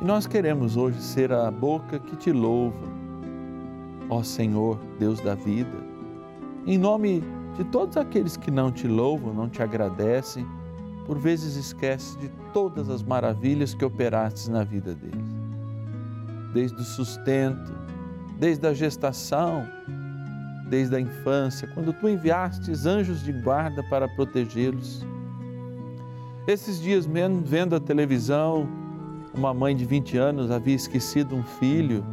E 0.00 0.04
nós 0.04 0.26
queremos 0.26 0.76
hoje 0.76 1.00
ser 1.00 1.32
a 1.32 1.50
boca 1.50 1.98
que 1.98 2.16
te 2.16 2.32
louva, 2.32 2.86
ó 4.10 4.22
Senhor, 4.22 4.78
Deus 4.98 5.20
da 5.20 5.34
vida, 5.34 5.84
em 6.66 6.78
nome 6.78 7.22
de 7.56 7.64
todos 7.64 7.96
aqueles 7.96 8.36
que 8.36 8.50
não 8.50 8.70
te 8.70 8.88
louvam, 8.88 9.32
não 9.32 9.48
te 9.48 9.62
agradecem, 9.62 10.46
por 11.06 11.18
vezes 11.18 11.56
esquece 11.56 12.18
de 12.18 12.28
todas 12.52 12.88
as 12.88 13.02
maravilhas 13.02 13.74
que 13.74 13.84
operastes 13.84 14.48
na 14.48 14.64
vida 14.64 14.94
deles. 14.94 15.34
Desde 16.52 16.80
o 16.80 16.84
sustento, 16.84 17.72
desde 18.38 18.66
a 18.66 18.74
gestação, 18.74 19.66
desde 20.68 20.96
a 20.96 21.00
infância, 21.00 21.68
quando 21.74 21.92
tu 21.92 22.08
enviastes 22.08 22.86
anjos 22.86 23.22
de 23.22 23.32
guarda 23.32 23.82
para 23.84 24.08
protegê-los. 24.08 25.04
Esses 26.46 26.80
dias 26.80 27.06
mesmo, 27.06 27.42
vendo 27.42 27.76
a 27.76 27.80
televisão, 27.80 28.68
uma 29.32 29.52
mãe 29.52 29.76
de 29.76 29.84
20 29.84 30.16
anos 30.16 30.50
havia 30.50 30.74
esquecido 30.74 31.34
um 31.34 31.42
filho. 31.42 32.04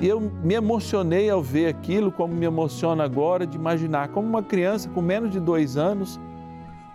E 0.00 0.08
eu 0.08 0.20
me 0.20 0.54
emocionei 0.54 1.30
ao 1.30 1.42
ver 1.42 1.68
aquilo, 1.68 2.10
como 2.10 2.34
me 2.34 2.46
emociona 2.46 3.04
agora 3.04 3.46
de 3.46 3.56
imaginar 3.56 4.08
como 4.08 4.28
uma 4.28 4.42
criança 4.42 4.88
com 4.88 5.00
menos 5.00 5.30
de 5.30 5.40
dois 5.40 5.76
anos 5.76 6.18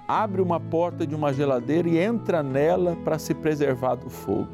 abre 0.10 0.42
uma 0.42 0.60
porta 0.60 1.06
de 1.06 1.14
uma 1.14 1.32
geladeira 1.32 1.88
e 1.88 2.00
entra 2.00 2.42
nela 2.42 2.98
para 3.06 3.20
se 3.20 3.32
preservar 3.36 3.94
do 3.94 4.10
fogo. 4.10 4.50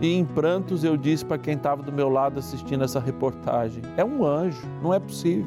E 0.00 0.14
em 0.14 0.24
prantos 0.24 0.82
eu 0.82 0.96
disse 0.96 1.22
para 1.22 1.36
quem 1.36 1.54
estava 1.54 1.82
do 1.82 1.92
meu 1.92 2.08
lado 2.08 2.38
assistindo 2.38 2.82
essa 2.82 2.98
reportagem: 2.98 3.82
é 3.94 4.02
um 4.02 4.24
anjo, 4.24 4.66
não 4.82 4.94
é 4.94 4.98
possível. 4.98 5.46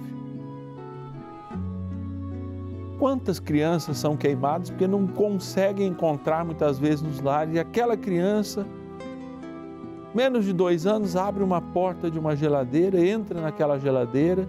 Quantas 3.00 3.40
crianças 3.40 3.98
são 3.98 4.16
queimadas 4.16 4.70
porque 4.70 4.88
não 4.88 5.08
conseguem 5.08 5.88
encontrar 5.88 6.46
muitas 6.46 6.78
vezes 6.78 7.02
nos 7.02 7.20
lares 7.20 7.56
e 7.56 7.60
aquela 7.60 7.98
criança, 7.98 8.68
menos 10.16 10.46
de 10.46 10.54
dois 10.54 10.88
anos, 10.88 11.16
abre 11.16 11.44
uma 11.44 11.62
porta 11.62 12.10
de 12.10 12.18
uma 12.18 12.36
geladeira, 12.36 13.06
entra 13.06 13.42
naquela 13.42 13.78
geladeira 13.78 14.48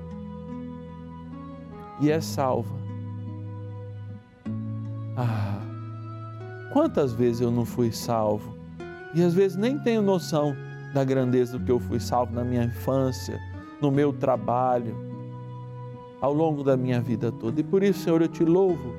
e 2.01 2.11
é 2.11 2.21
salva. 2.21 2.77
Ah, 5.17 5.59
quantas 6.73 7.13
vezes 7.13 7.41
eu 7.41 7.51
não 7.51 7.65
fui 7.65 7.91
salvo? 7.91 8.57
E 9.13 9.23
às 9.23 9.35
vezes 9.35 9.57
nem 9.57 9.79
tenho 9.79 10.03
noção 10.03 10.55
da 10.95 11.03
grandeza 11.03 11.59
do 11.59 11.65
que 11.65 11.73
eu 11.73 11.81
fui 11.81 11.99
salvo 11.99 12.33
na 12.33 12.45
minha 12.45 12.65
infância, 12.65 13.41
no 13.81 13.91
meu 13.91 14.13
trabalho, 14.13 14.95
ao 16.21 16.33
longo 16.33 16.63
da 16.63 16.77
minha 16.77 17.01
vida 17.01 17.33
toda. 17.33 17.61
E 17.61 17.65
por 17.65 17.83
isso, 17.83 18.01
Senhor, 18.01 18.23
eu 18.23 18.29
te 18.29 18.45
louvo 18.45 18.95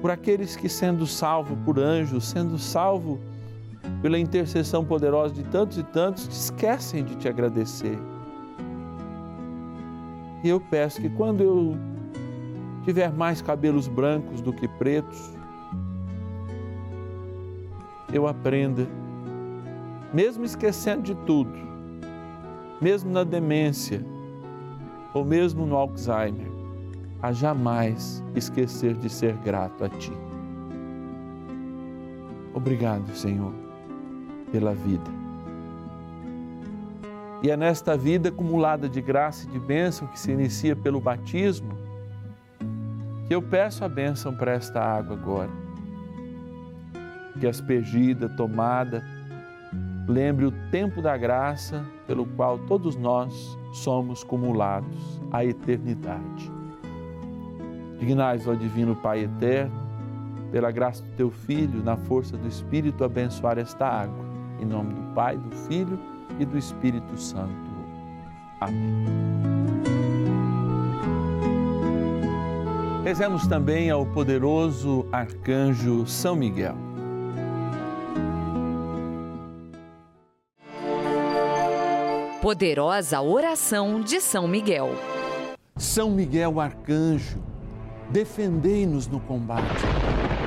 por 0.00 0.10
aqueles 0.10 0.56
que, 0.56 0.68
sendo 0.68 1.06
salvo 1.06 1.56
por 1.64 1.78
anjos, 1.78 2.24
sendo 2.24 2.58
salvo 2.58 3.20
pela 4.02 4.18
intercessão 4.18 4.84
poderosa 4.84 5.34
de 5.34 5.42
tantos 5.44 5.78
e 5.78 5.82
tantos, 5.82 6.26
esquecem 6.26 7.04
de 7.04 7.16
te 7.16 7.28
agradecer. 7.28 7.98
E 10.42 10.48
eu 10.48 10.60
peço 10.60 11.00
que 11.00 11.10
quando 11.10 11.42
eu 11.42 11.76
tiver 12.84 13.12
mais 13.12 13.42
cabelos 13.42 13.86
brancos 13.88 14.40
do 14.40 14.52
que 14.52 14.66
pretos, 14.66 15.36
eu 18.12 18.26
aprenda 18.26 18.86
mesmo 20.12 20.44
esquecendo 20.44 21.02
de 21.02 21.14
tudo, 21.26 21.52
mesmo 22.80 23.10
na 23.10 23.22
demência 23.22 24.04
ou 25.14 25.24
mesmo 25.24 25.66
no 25.66 25.76
Alzheimer, 25.76 26.50
a 27.22 27.32
jamais 27.32 28.24
esquecer 28.34 28.94
de 28.94 29.08
ser 29.08 29.36
grato 29.38 29.84
a 29.84 29.88
Ti. 29.88 30.12
Obrigado, 32.54 33.14
Senhor, 33.14 33.52
pela 34.52 34.74
vida. 34.74 35.10
E 37.42 37.50
é 37.50 37.56
nesta 37.56 37.96
vida 37.96 38.28
acumulada 38.28 38.88
de 38.88 39.00
graça 39.00 39.46
e 39.46 39.50
de 39.50 39.58
bênção 39.58 40.06
que 40.08 40.18
se 40.18 40.30
inicia 40.30 40.76
pelo 40.76 41.00
batismo 41.00 41.80
que 43.30 43.34
eu 43.36 43.40
peço 43.40 43.84
a 43.84 43.88
bênção 43.88 44.34
para 44.34 44.54
esta 44.54 44.80
água 44.82 45.16
agora. 45.16 45.50
Que 47.38 47.46
aspergida, 47.46 48.28
tomada, 48.28 49.04
lembre 50.08 50.46
o 50.46 50.52
tempo 50.72 51.00
da 51.00 51.16
graça 51.16 51.84
pelo 52.08 52.26
qual 52.26 52.58
todos 52.58 52.96
nós 52.96 53.56
somos 53.72 54.24
cumulados 54.24 55.20
à 55.30 55.44
eternidade. 55.44 56.50
Dignais, 58.00 58.48
ó 58.48 58.54
Divino 58.54 58.96
Pai 58.96 59.20
eterno, 59.20 59.80
pela 60.50 60.72
graça 60.72 61.00
do 61.04 61.10
Teu 61.10 61.30
Filho, 61.30 61.84
na 61.84 61.96
força 61.96 62.36
do 62.36 62.48
Espírito, 62.48 63.04
abençoar 63.04 63.58
esta 63.58 63.86
água. 63.86 64.29
Em 64.60 64.64
nome 64.64 64.94
do 64.94 65.02
Pai, 65.14 65.36
do 65.36 65.50
Filho 65.50 65.98
e 66.38 66.44
do 66.44 66.58
Espírito 66.58 67.16
Santo. 67.16 67.70
Amém. 68.60 69.06
Rezemos 73.02 73.46
também 73.46 73.90
ao 73.90 74.04
poderoso 74.04 75.06
arcanjo 75.10 76.06
São 76.06 76.36
Miguel. 76.36 76.76
Poderosa 82.42 83.20
oração 83.20 84.00
de 84.00 84.20
São 84.20 84.46
Miguel. 84.46 84.90
São 85.76 86.10
Miguel 86.10 86.60
Arcanjo, 86.60 87.38
defendei-nos 88.10 89.06
no 89.06 89.18
combate. 89.20 89.84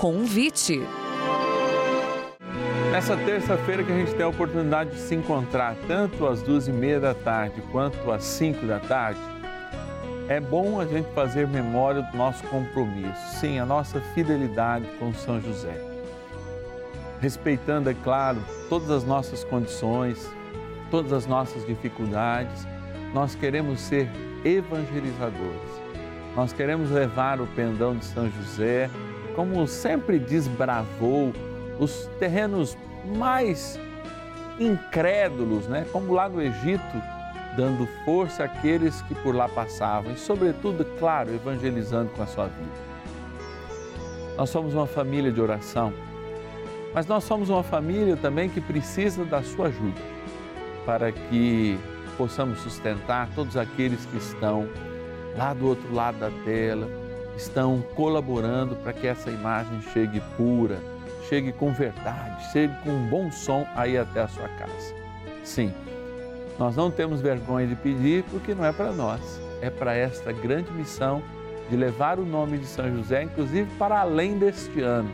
Convite. 0.00 0.80
Nessa 2.90 3.18
terça-feira 3.18 3.84
que 3.84 3.92
a 3.92 3.98
gente 3.98 4.14
tem 4.14 4.24
a 4.24 4.28
oportunidade 4.28 4.92
de 4.92 4.96
se 4.98 5.14
encontrar, 5.14 5.76
tanto 5.86 6.26
às 6.26 6.40
duas 6.40 6.66
e 6.66 6.72
meia 6.72 6.98
da 6.98 7.12
tarde 7.12 7.62
quanto 7.70 8.10
às 8.10 8.24
cinco 8.24 8.64
da 8.64 8.78
tarde, 8.78 9.20
é 10.26 10.40
bom 10.40 10.80
a 10.80 10.86
gente 10.86 11.06
fazer 11.12 11.46
memória 11.46 12.00
do 12.00 12.16
nosso 12.16 12.42
compromisso, 12.44 13.38
sim, 13.38 13.58
a 13.58 13.66
nossa 13.66 14.00
fidelidade 14.14 14.86
com 14.98 15.12
São 15.12 15.38
José. 15.38 15.78
Respeitando, 17.20 17.90
é 17.90 17.94
claro, 18.02 18.38
todas 18.70 18.90
as 18.90 19.04
nossas 19.04 19.44
condições, 19.44 20.26
todas 20.90 21.12
as 21.12 21.26
nossas 21.26 21.66
dificuldades, 21.66 22.66
nós 23.12 23.34
queremos 23.34 23.78
ser 23.80 24.08
evangelizadores. 24.46 25.70
Nós 26.34 26.54
queremos 26.54 26.90
levar 26.90 27.38
o 27.38 27.46
pendão 27.48 27.94
de 27.94 28.06
São 28.06 28.30
José, 28.30 28.88
como 29.34 29.66
sempre 29.66 30.18
desbravou 30.18 31.32
os 31.78 32.08
terrenos 32.18 32.76
mais 33.16 33.78
incrédulos, 34.58 35.66
né? 35.66 35.86
Como 35.90 36.12
lá 36.12 36.28
no 36.28 36.40
Egito, 36.40 37.02
dando 37.56 37.86
força 38.04 38.44
àqueles 38.44 39.00
que 39.02 39.14
por 39.14 39.34
lá 39.34 39.48
passavam 39.48 40.12
e, 40.12 40.16
sobretudo, 40.16 40.84
claro, 40.98 41.34
evangelizando 41.34 42.10
com 42.10 42.22
a 42.22 42.26
sua 42.26 42.46
vida. 42.46 42.90
Nós 44.36 44.50
somos 44.50 44.74
uma 44.74 44.86
família 44.86 45.32
de 45.32 45.40
oração, 45.40 45.92
mas 46.94 47.06
nós 47.06 47.24
somos 47.24 47.50
uma 47.50 47.62
família 47.62 48.16
também 48.16 48.48
que 48.48 48.60
precisa 48.60 49.24
da 49.24 49.42
sua 49.42 49.68
ajuda 49.68 50.00
para 50.84 51.12
que 51.12 51.78
possamos 52.16 52.60
sustentar 52.60 53.28
todos 53.34 53.56
aqueles 53.56 54.04
que 54.06 54.16
estão 54.16 54.68
lá 55.36 55.54
do 55.54 55.66
outro 55.66 55.92
lado 55.94 56.18
da 56.18 56.30
tela, 56.44 56.88
estão 57.36 57.82
colaborando 57.94 58.76
para 58.76 58.92
que 58.92 59.06
essa 59.06 59.30
imagem 59.30 59.80
chegue 59.92 60.20
pura, 60.36 60.78
chegue 61.28 61.52
com 61.52 61.72
verdade, 61.72 62.52
chegue 62.52 62.74
com 62.82 62.90
um 62.90 63.08
bom 63.08 63.30
som 63.30 63.66
aí 63.74 63.96
até 63.96 64.22
a 64.22 64.28
sua 64.28 64.48
casa. 64.48 64.94
Sim, 65.44 65.72
nós 66.58 66.76
não 66.76 66.90
temos 66.90 67.20
vergonha 67.20 67.66
de 67.66 67.74
pedir 67.74 68.24
porque 68.24 68.54
não 68.54 68.64
é 68.64 68.72
para 68.72 68.92
nós, 68.92 69.40
é 69.62 69.70
para 69.70 69.94
esta 69.94 70.32
grande 70.32 70.70
missão 70.72 71.22
de 71.70 71.76
levar 71.76 72.18
o 72.18 72.24
nome 72.26 72.58
de 72.58 72.66
São 72.66 72.90
José, 72.96 73.22
inclusive 73.22 73.70
para 73.78 74.00
além 74.00 74.38
deste 74.38 74.80
ano, 74.80 75.10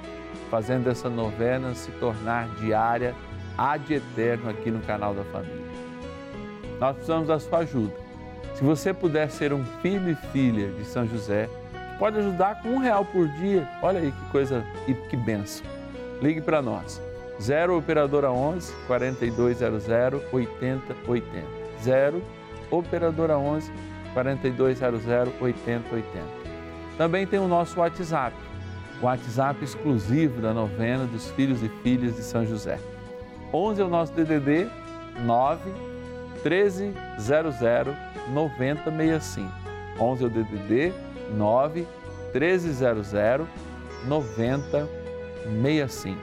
fazendo 0.50 0.88
essa 0.88 1.08
novena 1.08 1.74
se 1.74 1.90
tornar 1.92 2.48
diária, 2.56 3.14
ad 3.56 3.92
eterno 3.92 4.50
aqui 4.50 4.70
no 4.70 4.80
canal 4.80 5.14
da 5.14 5.22
família. 5.24 5.66
Nós 6.80 6.94
precisamos 6.94 7.28
da 7.28 7.38
sua 7.38 7.58
ajuda. 7.58 7.94
Se 8.54 8.64
você 8.64 8.92
puder 8.92 9.30
ser 9.30 9.52
um 9.52 9.64
filho 9.82 10.10
e 10.10 10.14
filha 10.32 10.68
de 10.72 10.84
São 10.84 11.06
José, 11.06 11.48
pode 11.98 12.18
ajudar 12.18 12.62
com 12.62 12.68
um 12.70 12.78
real 12.78 13.04
por 13.04 13.28
dia. 13.28 13.68
Olha 13.82 14.00
aí 14.00 14.12
que 14.12 14.30
coisa 14.30 14.64
e 14.86 14.94
que 14.94 15.16
benção. 15.16 15.66
Ligue 16.20 16.40
para 16.40 16.62
nós. 16.62 17.00
0 17.40 17.76
Operadora 17.78 18.30
11 18.30 18.72
4200 18.86 19.84
8080. 20.32 21.46
0 21.82 22.22
Operadora 22.70 23.38
11 23.38 23.70
4200 24.14 25.06
8080. 25.40 26.46
Também 26.96 27.26
tem 27.26 27.38
o 27.38 27.46
nosso 27.46 27.78
WhatsApp, 27.78 28.34
o 29.02 29.04
WhatsApp 29.04 29.62
exclusivo 29.62 30.40
da 30.40 30.54
novena 30.54 31.04
dos 31.04 31.30
filhos 31.32 31.62
e 31.62 31.68
filhas 31.82 32.16
de 32.16 32.22
São 32.22 32.46
José. 32.46 32.78
11 33.52 33.82
é 33.82 33.84
o 33.84 33.88
nosso 33.88 34.12
DDD 34.14 34.66
9 35.24 35.70
1300 36.42 37.94
9065. 38.32 39.52
11 40.00 40.24
é 40.24 40.26
o 40.26 40.30
DDD 40.30 41.05
9 41.34 41.86
1300 42.32 43.12
9065. 44.06 46.18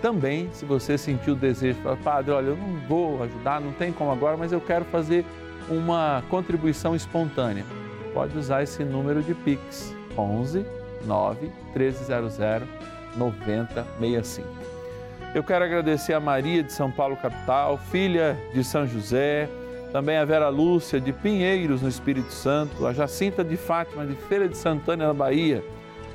Também, 0.00 0.48
se 0.52 0.64
você 0.64 0.96
sentiu 0.96 1.34
o 1.34 1.36
desejo, 1.36 1.78
falar, 1.82 1.96
padre, 1.96 2.32
olha, 2.32 2.46
eu 2.48 2.56
não 2.56 2.80
vou 2.88 3.22
ajudar, 3.22 3.60
não 3.60 3.72
tem 3.72 3.92
como 3.92 4.10
agora, 4.10 4.36
mas 4.36 4.52
eu 4.52 4.60
quero 4.60 4.84
fazer 4.86 5.24
uma 5.68 6.24
contribuição 6.30 6.96
espontânea 6.96 7.64
pode 8.12 8.36
usar 8.36 8.62
esse 8.62 8.84
número 8.84 9.22
de 9.22 9.34
Pix 9.34 9.94
11 10.16 10.64
9 11.06 11.50
1300 11.74 12.38
9065. 13.16 14.48
Eu 15.34 15.44
quero 15.44 15.64
agradecer 15.64 16.12
a 16.12 16.20
Maria 16.20 16.62
de 16.62 16.72
São 16.72 16.90
Paulo 16.90 17.16
capital, 17.16 17.78
filha 17.78 18.36
de 18.52 18.64
São 18.64 18.86
José, 18.86 19.48
também 19.92 20.16
a 20.16 20.24
Vera 20.24 20.48
Lúcia 20.48 21.00
de 21.00 21.12
Pinheiros 21.12 21.82
no 21.82 21.88
Espírito 21.88 22.32
Santo, 22.32 22.86
a 22.86 22.92
Jacinta 22.92 23.42
de 23.42 23.56
Fátima 23.56 24.06
de 24.06 24.14
Feira 24.14 24.48
de 24.48 24.56
Santana 24.56 25.08
na 25.08 25.14
Bahia, 25.14 25.64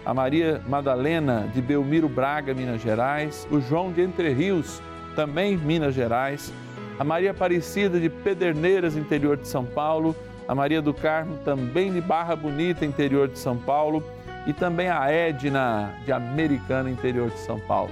a 0.05 0.13
Maria 0.13 0.61
Madalena 0.67 1.49
de 1.53 1.61
Belmiro 1.61 2.07
Braga, 2.07 2.53
Minas 2.53 2.81
Gerais, 2.81 3.47
o 3.51 3.59
João 3.59 3.91
de 3.91 4.01
Entre 4.01 4.31
Rios, 4.31 4.81
também 5.15 5.57
Minas 5.57 5.93
Gerais, 5.93 6.53
a 6.97 7.03
Maria 7.03 7.31
Aparecida 7.31 7.99
de 7.99 8.09
Pederneiras, 8.09 8.95
interior 8.95 9.35
de 9.35 9.47
São 9.47 9.65
Paulo, 9.65 10.15
a 10.47 10.55
Maria 10.55 10.81
do 10.81 10.93
Carmo, 10.93 11.37
também 11.43 11.91
de 11.91 11.99
Barra 11.99 12.35
Bonita, 12.35 12.85
interior 12.85 13.27
de 13.27 13.37
São 13.37 13.57
Paulo, 13.57 14.03
e 14.47 14.53
também 14.53 14.87
a 14.87 15.09
Edna, 15.11 15.91
de 16.05 16.11
Americana, 16.11 16.89
interior 16.89 17.29
de 17.29 17.39
São 17.39 17.59
Paulo. 17.59 17.91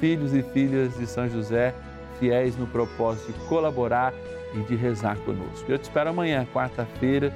Filhos 0.00 0.34
e 0.34 0.42
filhas 0.42 0.98
de 0.98 1.06
São 1.06 1.28
José, 1.28 1.72
fiéis 2.18 2.56
no 2.56 2.66
propósito 2.66 3.32
de 3.32 3.38
colaborar 3.46 4.12
e 4.54 4.60
de 4.60 4.76
rezar 4.76 5.16
conosco. 5.18 5.70
Eu 5.70 5.78
te 5.78 5.84
espero 5.84 6.10
amanhã, 6.10 6.46
quarta-feira, 6.52 7.32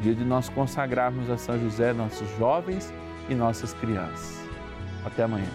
dia 0.00 0.14
de 0.14 0.24
nós 0.24 0.48
consagrarmos 0.48 1.30
a 1.30 1.36
São 1.36 1.58
José 1.58 1.92
nossos 1.92 2.28
jovens 2.38 2.92
e 3.28 3.34
nossas 3.34 3.72
crianças. 3.74 4.38
Até 5.04 5.22
amanhã. 5.24 5.48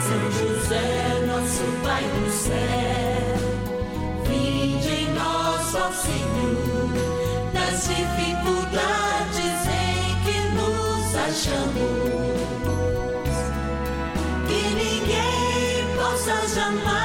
São 0.00 0.30
José, 0.30 1.26
nosso 1.26 1.64
Pai 1.82 2.02
do 2.02 2.30
céu 2.30 3.02
Senhor, 5.92 6.88
das 7.52 7.86
dificuldades 7.86 9.66
em 9.68 10.16
que 10.24 10.36
nos 10.54 11.14
achamos. 11.14 11.82
Que 14.48 14.60
ninguém 14.74 15.96
possa 15.96 16.48
jamais 16.48 17.01